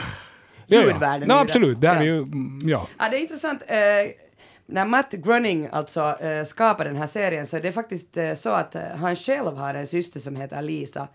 [0.67, 0.83] Ja, ja.
[0.87, 1.29] ljudvärlden.
[1.29, 2.01] No, absolut, det här ja.
[2.01, 2.87] är ju, mm, ja.
[2.99, 3.63] Ja, det är intressant.
[3.67, 3.77] Eh,
[4.67, 8.51] när Matt Groening alltså eh, skapade den här serien så är det faktiskt eh, så
[8.51, 11.09] att eh, han själv har en syster som heter Lisa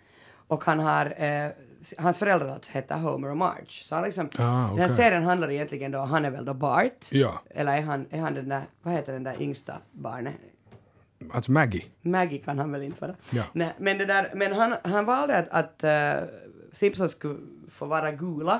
[0.48, 1.50] och han har eh,
[1.98, 3.66] Hans föräldrar alltså heter Homer och Marge.
[3.70, 7.06] Så han liksom, Ah, Den här serien handlar egentligen då, han är väl då Bart.
[7.12, 7.42] Ja.
[7.50, 10.34] Eller är han, är han den där, vad heter den där yngsta barnet?
[11.32, 11.86] Alltså Maggie.
[12.02, 13.16] Maggie kan han väl inte vara.
[13.30, 13.44] Ja.
[13.54, 15.84] Nej, men det där, men han, han valde att, att
[16.24, 16.28] uh,
[16.74, 18.60] Simpsons skulle få vara gula.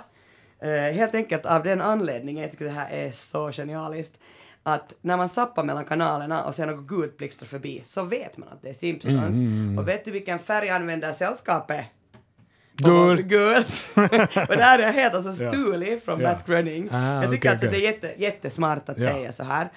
[0.62, 4.14] Eh, helt enkelt av den anledningen, jag tycker det här är så genialiskt,
[4.64, 8.50] att när man zappar mellan kanalerna och sen något gult blixtrar förbi så vet man
[8.50, 9.36] att det är Simpsons.
[9.36, 11.86] Mm, Och vet du vilken färg använder sällskapet?
[12.76, 13.22] Gul.
[13.22, 13.64] Gul.
[14.50, 15.52] och det här är helt alltså Ja.
[15.52, 16.28] stulit från Ja.
[16.32, 16.90] Matt Groening.
[16.92, 17.80] Ah, jag tycker okej, alltså okej.
[17.82, 19.10] det är jätte, jättesmart att Ja.
[19.10, 19.70] säga så här.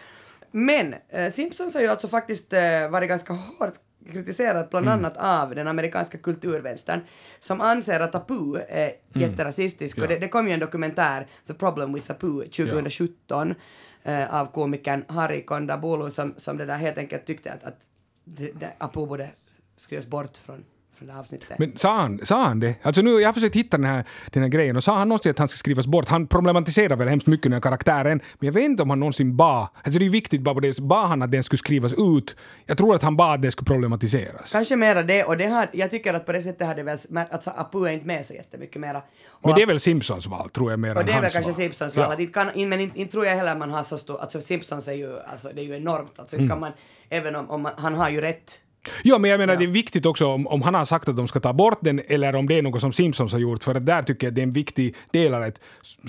[0.52, 3.74] Men eh, Simpsons har ju alltså faktiskt eh, varit ganska hårt
[4.12, 4.98] kritiserat bland Mm.
[4.98, 7.00] annat av den amerikanska kulturvänstern
[7.38, 9.98] som anser att Apu är jätterasistisk.
[9.98, 10.10] Mm.
[10.10, 10.14] Ja.
[10.14, 13.54] Och det, det kom ju en dokumentär, The Problem with Apu, 2017
[14.02, 17.78] eh, av komikern Harry Kondabolu som, som det där helt enkelt tyckte att, att
[18.24, 19.30] det, det, Apu borde
[19.76, 20.64] skrivas bort från,
[21.06, 21.58] det här avsnittet.
[21.58, 22.74] Men sa han, sa han det?
[22.82, 25.30] Alltså nu, jag har försökt hitta den här, den här grejen och sa han någonsin
[25.30, 26.08] att han ska skrivas bort?
[26.08, 29.36] Han problematiserar väl hemskt mycket den här karaktären, men jag vet inte om han någonsin
[29.36, 32.36] bad, alltså det är viktigt bara på det, bad han att den skulle skrivas ut?
[32.66, 34.52] Jag tror att han bad att den skulle problematiseras.
[34.52, 36.98] Kanske mera det, och det har, jag tycker att på det sättet hade väl,
[37.30, 39.02] alltså Apu är inte med så jättemycket mera.
[39.28, 41.22] Och Men det är väl Simpsons val, tror jag, mer Och än det är väl
[41.22, 41.56] hans kanske val.
[41.60, 42.08] Simpsons Ja.
[42.08, 42.20] val.
[42.20, 44.92] Inte kan, men inte, inte tror jag heller man har så stor, alltså Simpsons är
[44.92, 46.18] ju, alltså det är ju enormt.
[46.18, 46.48] Alltså Mm.
[46.48, 46.72] kan man,
[47.08, 48.60] även om, om man, han har ju rätt.
[49.04, 51.28] Ja, men jag menar det är viktigt också om, om han har sagt att de
[51.28, 53.86] ska ta bort den eller om det är något som Simpsons har gjort, för att
[53.86, 55.52] där tycker jag det är en viktig del av det.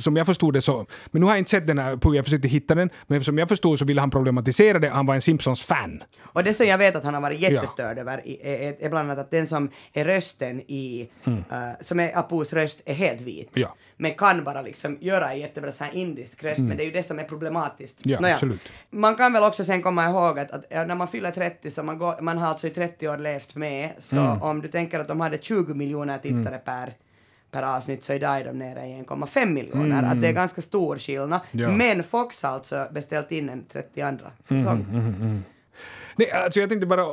[0.02, 2.48] Som jag förstod det så, men nu har jag inte sett den här, jag försökte
[2.48, 6.04] hitta den, men som jag förstod så ville han problematisera det, han var en Simpsons-fan.
[6.24, 9.12] Och det som jag vet att han har varit jättestörd över i- är, är, bland
[9.12, 11.32] annat att den som är rösten i, eh,
[11.82, 13.58] som är Apus röst, är helt vit.
[13.58, 13.64] Mm.
[13.70, 13.76] Ja.
[14.04, 16.92] Men kan bara liksom göra en jättebra så här indisk röst, men det är ju
[16.92, 18.06] det som är problematiskt.
[18.06, 18.24] Mm.
[18.24, 18.62] Ja, absolut.
[18.90, 21.98] Man kan väl också sen komma ihåg att, att när man fyller 30 så man,
[21.98, 24.42] går, man har alltså i 30 år levt med, så Mm.
[24.42, 26.94] om du tänker att de hade 20 miljoner tittare per
[27.52, 30.04] per avsnitt så idag är de nere i 1,5 miljoner.
[30.04, 31.40] Att det är ganska stor skillnad.
[31.52, 31.64] Mm.
[31.66, 31.72] Ja.
[31.72, 34.86] Men Fox har alltså beställt in en 32 säsong.
[34.92, 35.44] Mm,
[36.16, 37.08] Nej, alltså jag tänkte bara eh,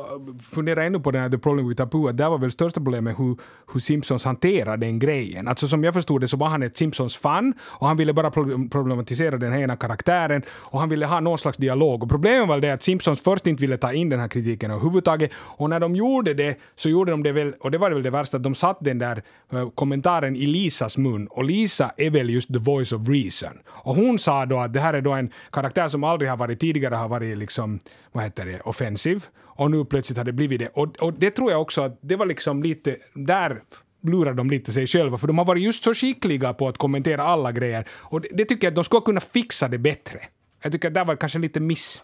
[0.52, 3.18] fundera ännu på den här The Problem with Apu, att där var väl största problemet
[3.18, 3.36] hur,
[3.72, 5.48] hur Simpsons hanterar den grejen.
[5.48, 8.30] Alltså som jag förstod det så var han ett Simpsons-fan och han ville bara
[8.70, 12.02] problematisera den här ena karaktären och han ville ha någon slags dialog.
[12.02, 15.30] Och problemet var det att Simpsons först inte ville ta in den här kritiken överhuvudtaget
[15.34, 18.10] och när de gjorde det så gjorde de det väl, och det var väl det
[18.10, 22.30] värsta, att de satt den där eh, kommentaren i Lisas mun och Lisa är väl
[22.30, 23.58] just the voice of reason.
[23.66, 26.60] Och hon sa då att det här är då en karaktär som aldrig har varit
[26.60, 27.78] tidigare har varit liksom,
[28.12, 29.26] vad heter det, offentlig offensiv
[29.61, 30.68] och nu plötsligt har det blivit det.
[30.68, 33.62] Och, och det tror jag också att det var liksom lite, där
[34.03, 37.22] lurar de lite sig själva för de har varit just så skickliga på att kommentera
[37.22, 40.18] alla grejer och det, det tycker jag att de skulle kunna fixa det bättre.
[40.62, 42.03] Jag tycker att där var kanske lite miss.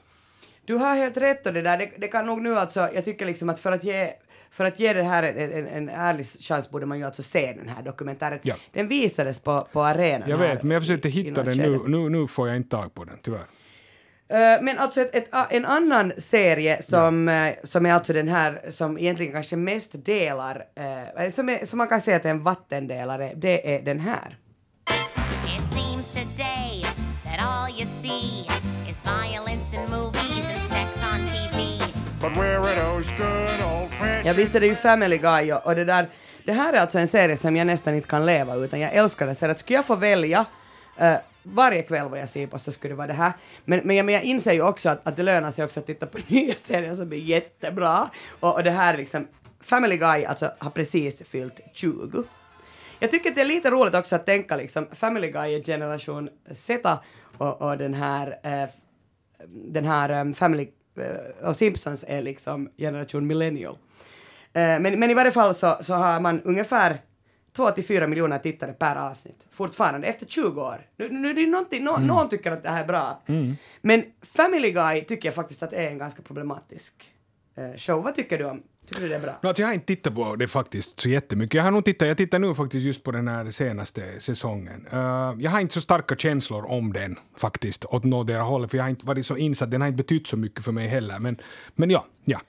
[0.67, 3.27] Du har helt rätt och det där, det, det kan nog nu alltså, jag tycker
[3.27, 4.11] liksom att för att ge
[4.51, 7.53] för att ge det här en, en, en ärlig chans borde man ju alltså se
[7.59, 8.39] den här dokumentären.
[8.43, 8.55] Ja.
[8.73, 12.09] Den visades på, på arenan Jag vet, men jag försökte hitta den nu, nu.
[12.09, 13.47] Nu får jag inte tag på den, tyvärr.
[14.29, 18.61] Eh, men alltså ett, ett, en annan serie som, eh, som är alltså den här
[18.69, 20.65] som egentligen kanske mest delar,
[21.17, 24.37] eh, som, är, som man kan säga att är en vattendelare, det är den här.
[25.45, 26.85] It seems today
[27.25, 28.47] that all you see
[28.91, 31.79] is violence in movies and sex on TV.
[32.21, 35.67] But where are those good old fashioned Jag visste det är ju Family Guy och,
[35.67, 36.07] och det där,
[36.45, 39.27] det här är alltså en serie som jag nästan inte kan leva utan jag älskar
[39.27, 39.59] den serien.
[39.59, 40.45] Skulle jag få välja
[40.97, 43.33] eh, varje kväll vad jag ser på så skulle det vara det här.
[43.65, 45.87] Men, men, jag, men jag inser ju också att, att det lönar sig också att
[45.87, 48.11] titta på nya serier som är jättebra.
[48.41, 49.29] Och, och det här liksom,
[49.61, 52.25] Family Guy alltså har precis fyllt 20.
[52.99, 56.29] Jag tycker att det är lite roligt också att tänka liksom Family Guy är generation
[56.55, 56.99] Z
[57.39, 58.69] och, och den här eh,
[59.49, 63.79] den här um, Family eh, och Simpsons är liksom generation millennial.
[64.53, 66.99] Eh, men, men i varje fall så, så har man ungefär
[67.57, 70.87] 2 till 4 miljoner tittare per avsnitt fortfarande efter 20 år.
[70.97, 73.23] Nu, nu är det någonting, nå, någon tycker att det här är bra.
[73.81, 76.95] Men Family Guy tycker jag faktiskt att är en ganska problematisk
[77.57, 78.03] eh, show.
[78.03, 78.63] Vad tycker du om?
[78.89, 79.39] Tycker du det är bra?
[79.43, 81.55] No, alltså jag har inte tittat på det faktiskt så jättemycket.
[81.55, 84.87] Jag har nog tittat, jag tittar nu faktiskt just på den här senaste säsongen.
[84.93, 88.85] Uh, jag har inte så starka känslor om den faktiskt, åt någotdera hållet, för jag
[88.85, 91.19] har inte varit så insatt, den har inte betytt så mycket för mig heller.
[91.19, 91.41] Men,
[91.75, 92.41] men ja, ja.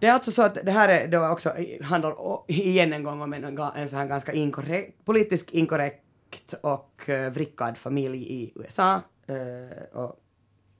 [0.00, 2.14] Det är alltså så att det här är då också, handlar
[2.46, 7.78] igen en gång om en, en så här ganska inkorrekt, politiskt inkorrekt och uh, vrickad
[7.78, 9.00] familj i USA.
[9.30, 10.16] Uh, och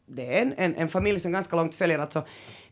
[0.07, 2.23] det är en, en, en familj som ganska långt följer, alltså,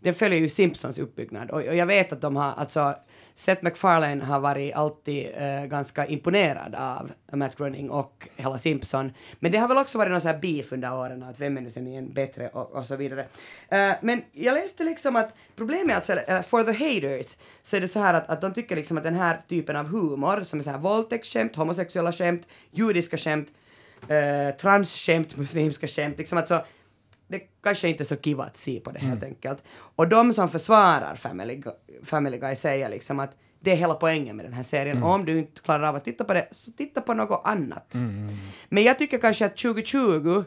[0.00, 2.94] den följer ju Simpsons uppbyggnad och, och jag vet att de har, alltså
[3.38, 9.12] Seth MacFarlane har varit alltid eh, ganska imponerad av Matt Groening och hela Simpson.
[9.40, 11.61] Men det har väl också varit någon sån här beef under åren, att vem är
[11.61, 13.26] nu sen igen bättre och, och så vidare.
[13.68, 17.80] Eh, men jag läste liksom att problemet är alltså, eller, for the haters, så är
[17.80, 20.58] det så här att, att de tycker liksom att den här typen av humor, som
[20.58, 23.48] är så här våldtäktsskämt, homosexuella skämt, judiska skämt,
[24.08, 26.61] eh, transskämt, muslimska skämt, liksom att så,
[27.28, 29.62] det kanske inte är så kiva att se på det helt enkelt.
[29.96, 31.62] Och de som försvarar Family,
[32.02, 35.02] Family Guy säger liksom att det är hela poängen med den här serien.
[35.02, 37.94] Och om du inte klarar av att titta på det, så titta på något annat.
[38.68, 40.44] Men jag tycker kanske att 2020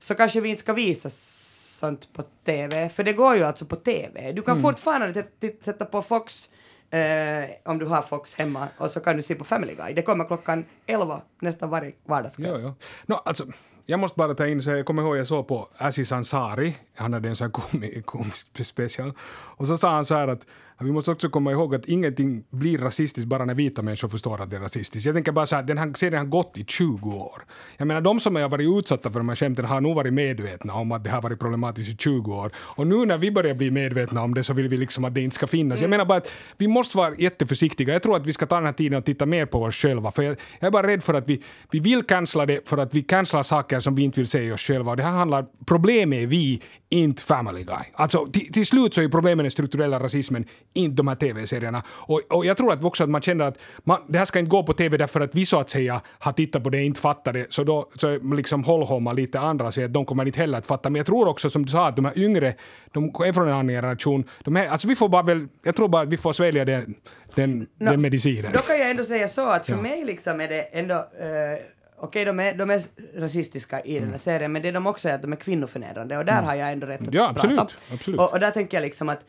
[0.00, 3.76] så kanske vi inte ska visa sånt på TV, för det går ju alltså på
[3.76, 4.32] TV.
[4.32, 6.48] Du kan fortfarande t- t- sätta på Fox
[6.90, 9.94] eh, om du har Fox hemma och så kan du se på Family Guy.
[9.94, 12.50] Det kommer klockan 11 nästan varje vardagskväll.
[12.54, 12.74] Jo, jo.
[13.06, 13.46] No, alltså,
[13.90, 17.12] jag måste bara ta in, så jag kommer ihåg jag såg på Aziz Ansari, han
[17.12, 20.46] hade en sån här komi, komisk special, och så sa han så här att
[20.80, 24.50] vi måste också komma ihåg att ingenting blir rasistiskt bara när vita människor förstår att
[24.50, 25.06] det är rasistiskt.
[25.06, 27.44] Jag tänker bara så här, den här serien har gått i 20 år.
[27.76, 30.74] Jag menar, de som har varit utsatta för de här skämten har nog varit medvetna
[30.74, 32.52] om att det har varit problematiskt i 20 år.
[32.56, 35.20] Och nu när vi börjar bli medvetna om det så vill vi liksom att det
[35.20, 35.80] inte ska finnas.
[35.80, 37.92] Jag menar bara att vi måste vara jätteförsiktiga.
[37.92, 40.10] Jag tror att vi ska ta den här tiden och titta mer på oss själva.
[40.10, 42.94] För jag, jag är bara rädd för att vi, vi vill cancella det för att
[42.94, 44.90] vi cancelar saker som vi inte vill se oss själva.
[44.90, 47.76] Och det här handlar, problemet är vi, inte Family Guy.
[47.92, 51.82] Alltså till, till slut så är problemet den strukturella rasismen, inte de här tv-serierna.
[51.88, 54.48] Och, och jag tror att också att man känner att man, det här ska inte
[54.50, 57.00] gå på tv därför att vi så att säga har tittat på det och inte
[57.00, 57.46] fattar det.
[57.50, 60.90] Så då så liksom hållhomma lite andra säger att de kommer inte heller att fatta.
[60.90, 62.54] Men jag tror också som du sa att de här yngre,
[62.92, 64.24] de är från en annan generation.
[64.44, 66.94] De här, alltså vi får bara väl, jag tror bara att vi får svälja den,
[67.34, 68.52] den, Nå, den medicinen.
[68.52, 69.80] Då kan jag ändå säga så att för Ja.
[69.82, 71.58] mig liksom är det ändå, eh,
[72.00, 72.82] okej de, är, de är
[73.16, 74.02] rasistiska i Mm.
[74.02, 76.54] den här serien, men det de också är att de är kvinnoförnedrande och där har
[76.54, 77.72] jag ändå rätt att Ja, absolut, prata.
[77.92, 78.20] absolut.
[78.20, 79.20] Och, och där tänker jag liksom att,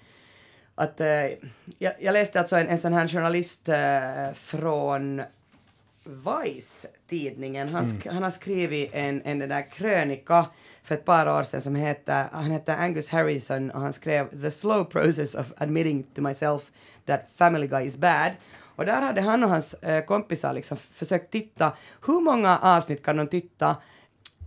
[0.75, 1.07] att eh,
[1.77, 5.21] jag, jag läste alltså en, en sån här journalist eh, från
[6.49, 10.45] Vice-tidningen, han, sk- han har skrivit en, en den där krönika
[10.83, 14.51] för ett par år sedan som heter, han heter Angus Harrison och han skrev The
[14.51, 16.71] slow process of admitting to myself
[17.05, 18.31] that Family Guy is bad.
[18.79, 21.71] Och där hade han och hans eh, kompisar liksom försökt titta,
[22.07, 23.75] hur många avsnitt kan de titta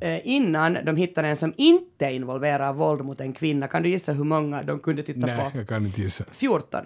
[0.01, 3.69] eh, innan de hittar en som inte involverar våld mot en kvinna?
[3.69, 5.59] Kan du gissa hur många de kunde titta Nej, på?
[5.59, 6.25] jag kan inte gissa.
[6.33, 6.85] 14.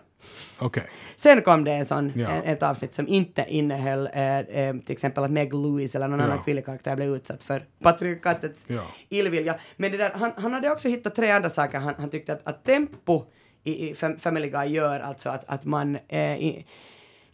[0.58, 0.82] Okej.
[1.16, 2.28] Sen kom det en sån, Ja.
[2.30, 6.18] en, ett avsnitt som inte innehöll eh, eh, till exempel att Meg Lewis eller någon
[6.18, 6.24] Ja.
[6.24, 8.82] annan kvinnlig karaktär blev utsatt för patriarkatets Ja.
[9.08, 9.56] illvilja.
[9.76, 11.78] Men det där, han, han hade också hittat tre andra saker.
[11.78, 13.24] Han, han tyckte att, att tempo
[13.64, 16.66] i, i Fam- Family Guy gör alltså att, att man eh, i,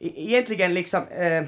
[0.03, 1.45] egentligen liksom eh,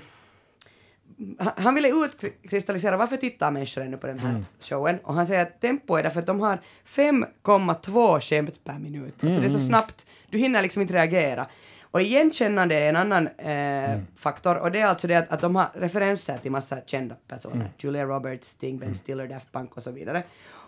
[1.56, 4.98] han- ville utkristallisera varför tittar människor ännu på den här showen?
[5.04, 9.24] Och han säger att tempo är därför att de har 5,2 skämt per minut.
[9.24, 11.46] Alltså det är så snabbt, du hinner liksom inte reagera.
[11.82, 14.56] Och igenkännande är en annan eh, faktor.
[14.56, 17.70] Och det är alltså det att, att de har referenser till massa kända personer.
[17.78, 20.22] Julia Roberts, Sting, Ben Stiller, Daft Punk och så vidare.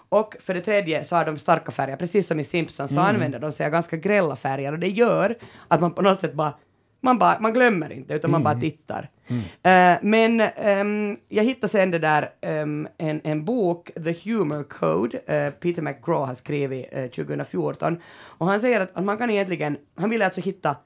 [0.09, 3.39] Och för det tredje så har de starka färger, precis som i Simpsons så använder
[3.39, 4.73] de sig av ganska grälla färger.
[4.73, 6.53] Och det gör att man på något sätt bara
[7.01, 9.11] man, bara, man glömmer inte, utan man bara tittar.
[9.63, 15.19] Eh, men ehm, jag hittade sen det där, ehm, en, en bok, The Humor Code,
[15.27, 18.01] eh, Peter McGraw har skrivit eh, 2014.
[18.19, 20.77] Och han säger att, att man kan egentligen, han ville alltså hitta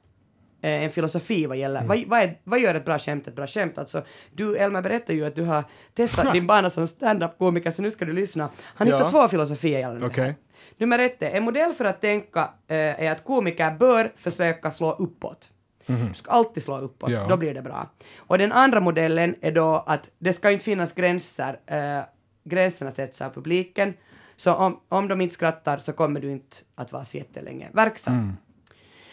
[0.63, 3.79] en filosofi vad gäller, vad, vad, är, vad gör ett bra skämt ett bra skämt?
[3.79, 4.03] Alltså,
[4.35, 8.05] du Elmer berättar ju att du har testat din bana som stand-up-komiker, så nu ska
[8.05, 8.49] du lyssna.
[8.63, 8.97] Han Ja.
[8.97, 10.25] hittar två filosofier gällande det Okej.
[10.25, 10.35] här.
[10.79, 15.51] Nummer ett är, en modell för att tänka är att komiker bör försöka slå uppåt.
[15.87, 17.11] Du ska alltid slå uppåt.
[17.11, 17.27] Ja.
[17.29, 17.91] då blir det bra.
[18.17, 21.59] Och den andra modellen är då att det ska inte finnas gränser.
[21.67, 22.01] Eh,
[22.45, 23.95] gränserna sätts av publiken.
[24.37, 28.15] Så om, om de inte skrattar så kommer du inte att vara så jättelänge verksam.
[28.15, 28.37] Mm.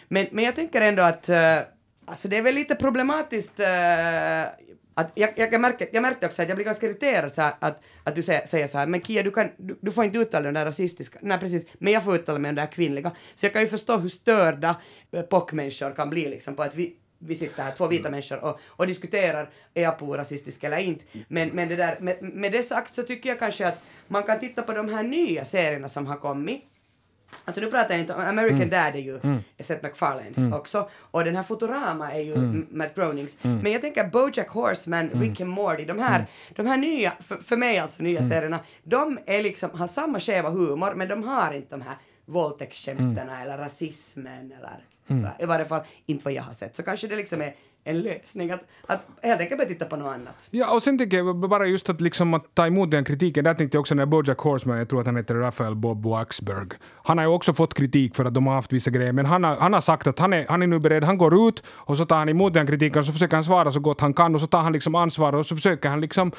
[0.08, 1.58] Men, men jag tänker ändå att eh,
[2.06, 3.68] alltså det är väl lite problematiskt eh,
[4.98, 7.84] att jag, jag, märker, jag märkte också att jag blir ganska irriterad så här, att,
[8.04, 10.46] att du säger, säger så här, men Kia du, kan, du, du får inte uttala
[10.46, 13.12] den där rasistiska, nej precis, men jag får uttala mig om det där kvinnliga.
[13.36, 14.76] Så jag kan ju förstå hur störda
[15.12, 18.60] eh, pockmänniskor kan bli liksom på att vi, vi sitter här, två vita människor, och,
[18.68, 21.06] och diskuterar är jag på rasistisk eller inte.
[21.28, 24.40] Men, men det där, med, med det sagt så tycker jag kanske att man kan
[24.40, 26.64] titta på de här nya serierna som har kommit
[27.46, 29.20] Alltså nu pratar jag inte om American Dad är ju
[29.60, 30.90] Seth MacFarlanes också.
[30.96, 33.38] Och den här Futurama är ju M- Matt Groenings.
[33.42, 37.58] Men jag tänker Bojack Horseman, Rick and Morty, de här, de här nya, för, för
[37.58, 41.70] mig alltså nya serierna, de är liksom, har samma skeva humor men de har inte
[41.70, 46.76] de här våldtäktsskämten eller rasismen eller så, i varje fall inte vad jag har sett.
[46.76, 47.54] Så kanske det liksom är
[47.88, 48.52] en lösning.
[48.52, 50.48] Att, att helt enkelt börja titta på något annat.
[50.52, 53.44] Ja, och sen tänker jag bara just att, liksom att ta emot den kritiken.
[53.44, 56.68] Där tänkte jag också när Bojack Horseman, jag tror att han heter Raphael Bob Waxberg.
[57.04, 59.44] Han har ju också fått kritik för att de har haft vissa grejer, men han
[59.44, 61.98] har, han har sagt att han är, han är nu beredd, han går ut och
[61.98, 64.36] så tar han emot den kritiken och så försöker han svara så gott han kan
[64.36, 66.32] och så tar han liksom ansvar och så försöker han liksom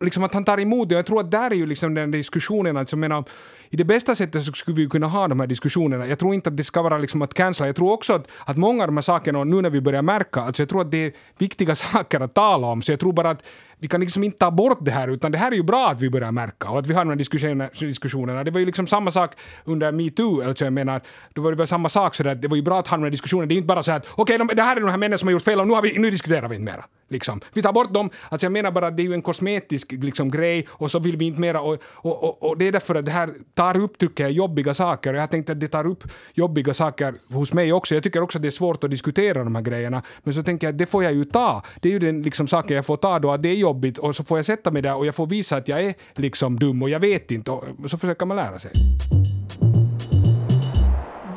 [0.00, 0.94] liksom att han tar emot det.
[0.94, 3.24] Och jag tror att där är ju liksom den diskussionen, alltså jag menar,
[3.70, 6.06] i det bästa sättet så skulle vi kunna ha de här diskussionerna.
[6.06, 7.66] Jag tror inte att det ska vara liksom att cancella.
[7.66, 10.02] Jag tror också att, att många av de här sakerna, och nu när vi börjar
[10.02, 13.12] märka, alltså jag tror att det är viktiga saker att tala om, så jag tror
[13.12, 13.42] bara att
[13.78, 16.02] vi kan liksom inte ta bort det här, utan det här är ju bra att
[16.02, 17.68] vi börjar märka och att vi har de här diskussionerna.
[17.80, 18.44] diskussionerna.
[18.44, 19.32] Det var ju liksom samma sak
[19.64, 21.00] under metoo, alltså jag menar,
[21.34, 23.10] det var ju väl samma sak sådär, det var ju bra att ha de här
[23.10, 23.46] diskussionerna.
[23.46, 25.28] Det är inte bara så att okej, okay, det här är de här männen som
[25.28, 26.84] har gjort fel och nu, har vi, nu diskuterar vi inte mera.
[27.08, 27.40] Liksom.
[27.52, 28.10] Vi tar bort dem.
[28.28, 31.16] Alltså jag menar bara att det är ju en kosmetisk liksom, grej och så vill
[31.16, 31.60] vi inte mera.
[31.60, 33.34] Och, och, och, och det är därför att det här
[33.66, 35.14] tar upp, tycker jag, jobbiga saker.
[35.14, 37.94] Och jag tänkte att det tar upp jobbiga saker hos mig också.
[37.94, 40.02] Jag tycker också att det är svårt att diskutera de här grejerna.
[40.24, 41.62] Men så tänker jag att det får jag ju ta.
[41.80, 44.16] Det är ju den liksom, saken jag får ta då, att det är jobbigt och
[44.16, 46.82] så får jag sätta mig där och jag får visa att jag är liksom dum
[46.82, 48.72] och jag vet inte och så försöker man lära sig.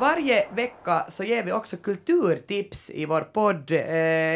[0.00, 3.70] Varje vecka så ger vi också kulturtips i vår podd.
[3.70, 3.78] Eh,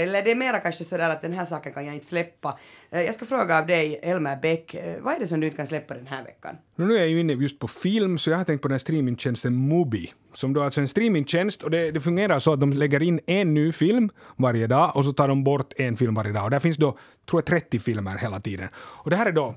[0.02, 2.58] eller det är mera kanske sådär att den här saken kan jag inte släppa.
[2.90, 5.56] Eh, jag ska fråga av dig, Elmer Bäck, eh, vad är det som du inte
[5.56, 6.56] kan släppa den här veckan?
[6.76, 8.78] Nu är jag ju inne just på film, så jag har tänkt på den här
[8.78, 10.12] streamingtjänsten Mubi.
[10.32, 13.54] Som då alltså en streamingtjänst och det, det, fungerar så att de lägger in en
[13.54, 16.44] ny film varje dag och så tar de bort en film varje dag.
[16.44, 16.98] Och där finns då,
[17.30, 18.68] tror jag, 30 filmer hela tiden.
[18.76, 19.54] Och det här är då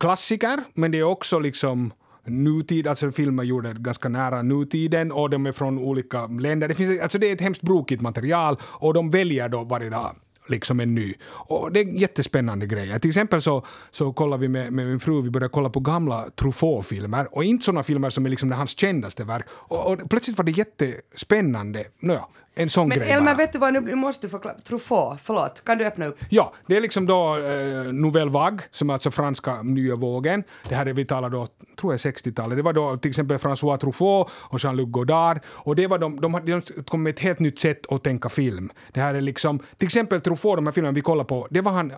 [0.00, 1.92] klassiker, men det är också liksom
[2.24, 6.68] nutid, alltså filmer gjorda ganska nära nutiden och de är från olika länder.
[6.68, 10.16] Det, finns, alltså det är ett hemskt brokigt material och de väljer då varje dag
[10.50, 11.14] liksom en ny.
[11.24, 12.98] Och det är jättespännande grejer.
[12.98, 16.30] Till exempel så, så kollar vi med, med min fru, vi började kolla på gamla
[16.36, 19.46] Truffaut-filmer och inte sådana filmer som är liksom hans kändaste verk.
[19.50, 21.84] Och, och plötsligt var det jättespännande.
[22.00, 22.24] Nåja,
[22.58, 23.36] en sån Men grej Elmer, bara.
[23.36, 24.54] vet du vad, nu måste du förklara.
[24.58, 26.18] Truffaut, förlåt, kan du öppna upp?
[26.28, 30.44] Ja, det är liksom då eh, Nouvelle Vague, som är alltså franska nya vågen.
[30.68, 31.48] Det här är, vi talar då,
[31.80, 32.58] tror jag 60-talet.
[32.58, 35.40] Det var då till exempel François Truffaut och Jean-Luc Godard.
[35.46, 38.70] Och det var de, de, de kom med ett helt nytt sätt att tänka film.
[38.92, 41.72] Det här är liksom, till exempel Truffaut, de här filmerna vi kollar på, det var
[41.72, 41.96] han, eh,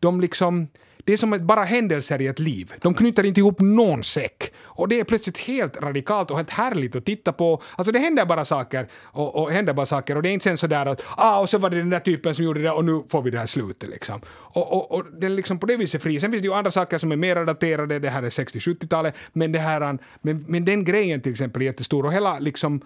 [0.00, 0.68] de liksom,
[1.10, 2.72] det är som ett bara händelser i ett liv.
[2.80, 4.52] De knyter inte ihop någon säck.
[4.62, 7.62] Och det är plötsligt helt radikalt och helt härligt att titta på.
[7.76, 10.58] Alltså det händer bara saker och, och händer bara saker och det är inte sen
[10.58, 13.04] sådär att ah, och så var det den där typen som gjorde det och nu
[13.08, 14.20] får vi det här slutet liksom.
[14.28, 16.20] Och, och, och det är liksom på det viset fri.
[16.20, 19.52] Sen finns det ju andra saker som är mer daterade, det här är 60-70-talet, men
[19.52, 22.80] det här, men, men den grejen till exempel är jättestor och hela liksom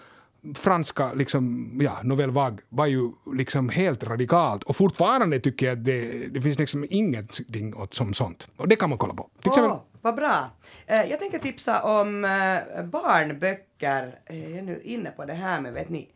[0.54, 5.84] franska liksom, ja, Nouvelle Vague var ju liksom helt radikalt och fortfarande tycker jag att
[5.84, 8.48] det, det finns liksom ingenting åt som sånt.
[8.56, 9.30] Och det kan man kolla på.
[9.40, 10.50] Till exempel, Åh, vad bra.
[10.86, 14.18] Eh, jag tänker tipsa om eh, barnböcker.
[14.26, 16.08] Eh, jag är nu inne på det här med, vet ni,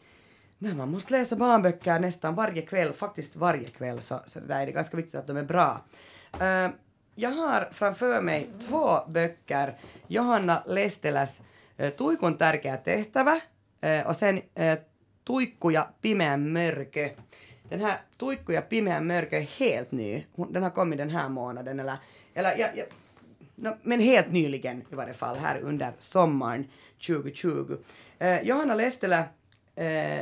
[0.59, 4.67] när man måste läsa barnböcker nästan varje kväll, faktiskt varje kväll, så, så där är
[4.67, 5.85] det ganska viktigt att de är bra.
[7.15, 9.75] Jag har framför mig två böcker,
[10.07, 11.41] Johanna Lesteläs
[11.77, 13.41] Tuikon Tuikun tärkeä tehtävä
[14.07, 14.41] och sen
[15.29, 17.09] Tuikku ja pimeä mörkö.
[17.69, 20.25] Den här Tuikku ja pimeä mörkö är helt ny.
[20.51, 21.97] Den har kommit den här månaden eller,
[22.35, 22.85] eller ja, ja,
[23.55, 26.65] no, men helt nyligen i varje fall här under sommaren
[27.07, 27.77] 2020.
[28.19, 29.19] Eh, Johanna Lestelä
[29.75, 30.21] eh,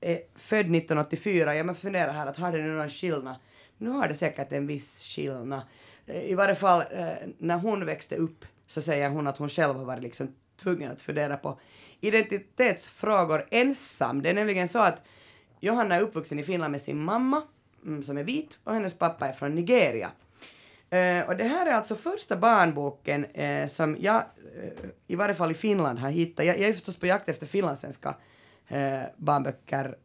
[0.00, 1.54] är född 1984.
[1.54, 3.36] Jag funderar här att har det nu någon skillnad?
[3.78, 5.62] Nu har det säkert en viss skillnad.
[6.06, 9.76] Eh, I varje fall eh, när hon växte upp så säger hon att hon själv
[9.76, 11.60] har varit liksom tvungen att fundera på
[12.00, 14.22] identitetsfrågor ensam.
[14.22, 15.02] Det är nämligen så att
[15.60, 17.42] Johanna är uppvuxen i Finland med sin mamma
[17.86, 20.10] mm, som är vit och hennes pappa är från Nigeria.
[20.90, 25.50] Eh, och det här är alltså första barnboken eh, som jag, eh, i varje fall
[25.50, 26.46] i Finland, har hittat.
[26.46, 28.14] Jag, jag är förstås på jakt efter finlandssvenska
[29.16, 29.96] barnböcker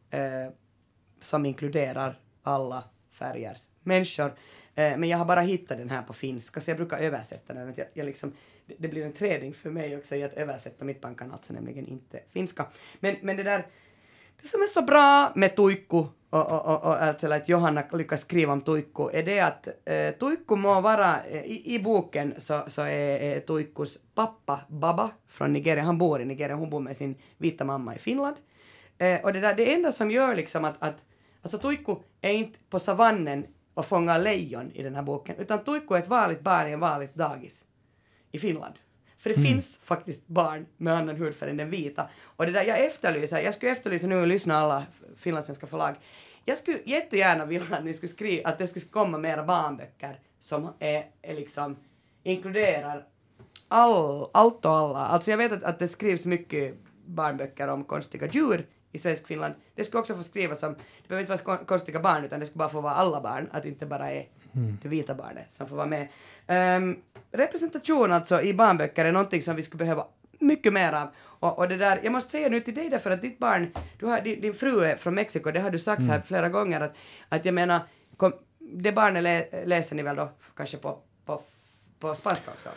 [1.21, 4.33] som inkluderar alla färgers människor.
[4.75, 7.73] Eh, men jag har bara hittat den här på finska, så jag brukar översätta den.
[7.77, 8.33] Jag, jag liksom,
[8.77, 10.85] det, blir en träning för mig också i att översätta.
[10.85, 12.65] Mitt barn kan alltså nämligen inte finska.
[12.99, 13.67] Men, men det där,
[14.41, 15.97] det som är så bra med Tuikku
[16.29, 20.11] och, och, och, och alltså att Johanna lyckas skriva om Tuikku är det att eh,
[20.11, 25.53] Tuikku må vara, eh, i, i boken så, så är, eh, Tuikkus pappa Baba från
[25.53, 28.35] Nigeria, han bor i Nigeria, hon bor med sin vita mamma i Finland.
[28.97, 31.03] Eh, och det där, det enda som gör liksom att, att
[31.41, 35.95] alltså Tuikku är inte på savannen och fångar lejon i den här boken, utan Tuikku
[35.95, 37.65] är ett vanligt barn i en vanligt dagis
[38.31, 38.73] i Finland.
[39.17, 42.09] För det finns faktiskt barn med annan hudfärg än den vita.
[42.21, 44.83] Och det där jag efterlyser, jag skulle efterlysa nu och lyssna alla
[45.17, 45.95] finlandssvenska förlag.
[46.45, 50.73] Jag skulle jättegärna vilja att ni skulle skriva, att det skulle komma mera barnböcker som
[50.79, 51.75] är, är liksom
[52.23, 53.05] inkluderar
[53.67, 54.99] all, allt och alla.
[54.99, 59.53] Alltså jag vet att, att det skrivs mycket barnböcker om konstiga djur i svensk Finland,
[59.75, 62.45] det skulle också få skrivas som, det behöver inte vara kon- konstiga barn utan det
[62.45, 64.27] skulle bara få vara alla barn, att inte bara är
[64.81, 66.07] det vita barnet som får vara med.
[66.47, 66.97] Ehm,
[67.31, 70.07] representation alltså i barnböcker är någonting som vi skulle behöva
[70.39, 71.07] mycket mer av.
[71.17, 74.05] Och, och det där, jag måste säga nu till dig därför att ditt barn, du
[74.05, 76.95] har, din, din fru är från Mexiko, det har du sagt här flera gånger att,
[77.29, 77.79] att jag menar,
[78.17, 81.41] kom, det barnet lä, läser ni väl då kanske på, på,
[81.99, 82.69] på spanska också?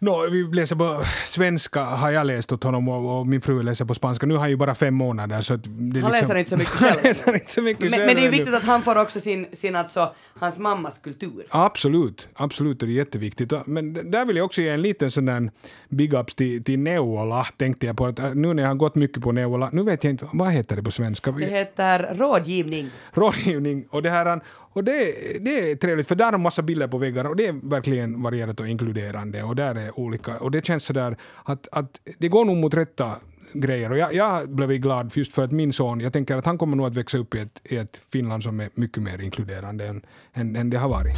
[0.00, 3.84] No, vi läser på svenska har jag läst åt honom och, och min fru läser
[3.84, 4.26] på spanska.
[4.26, 6.56] Nu har han ju bara fem månader så det är Han liksom, läser inte så
[6.56, 7.00] mycket själv.
[7.04, 9.20] läser inte så mycket men, själv men det är ju viktigt att han får också
[9.20, 11.46] sin, sin alltså, hans mammas kultur.
[11.50, 13.52] Absolut, absolut är det jätteviktigt.
[13.52, 15.50] Och- Men där vill jag också ge en liten sån där
[15.88, 18.06] big ups till, till Neuvola, tänkte jag på.
[18.06, 20.52] Att äh, nu när jag har gått mycket på Neuvola, nu vet jag inte, vad
[20.52, 21.30] heter det på svenska?
[21.30, 22.90] Det heter rådgivning.
[23.12, 23.86] rådgivning.
[23.90, 24.40] Och det, här,
[24.78, 27.46] och det, det är trevligt, för där har de massa bilder på väggarna och det
[27.46, 29.42] är verkligen varierat och inkluderande.
[29.42, 33.16] Och där är olika, och det känns sådär att, att det går nog mot rätta
[33.52, 33.90] grejer.
[33.90, 36.76] Och jag, jag blev glad just för att min son, jag tänker att han kommer
[36.76, 40.02] nog att växa upp i ett, i ett Finland som är mycket mer inkluderande än,
[40.34, 41.16] än, än det har varit.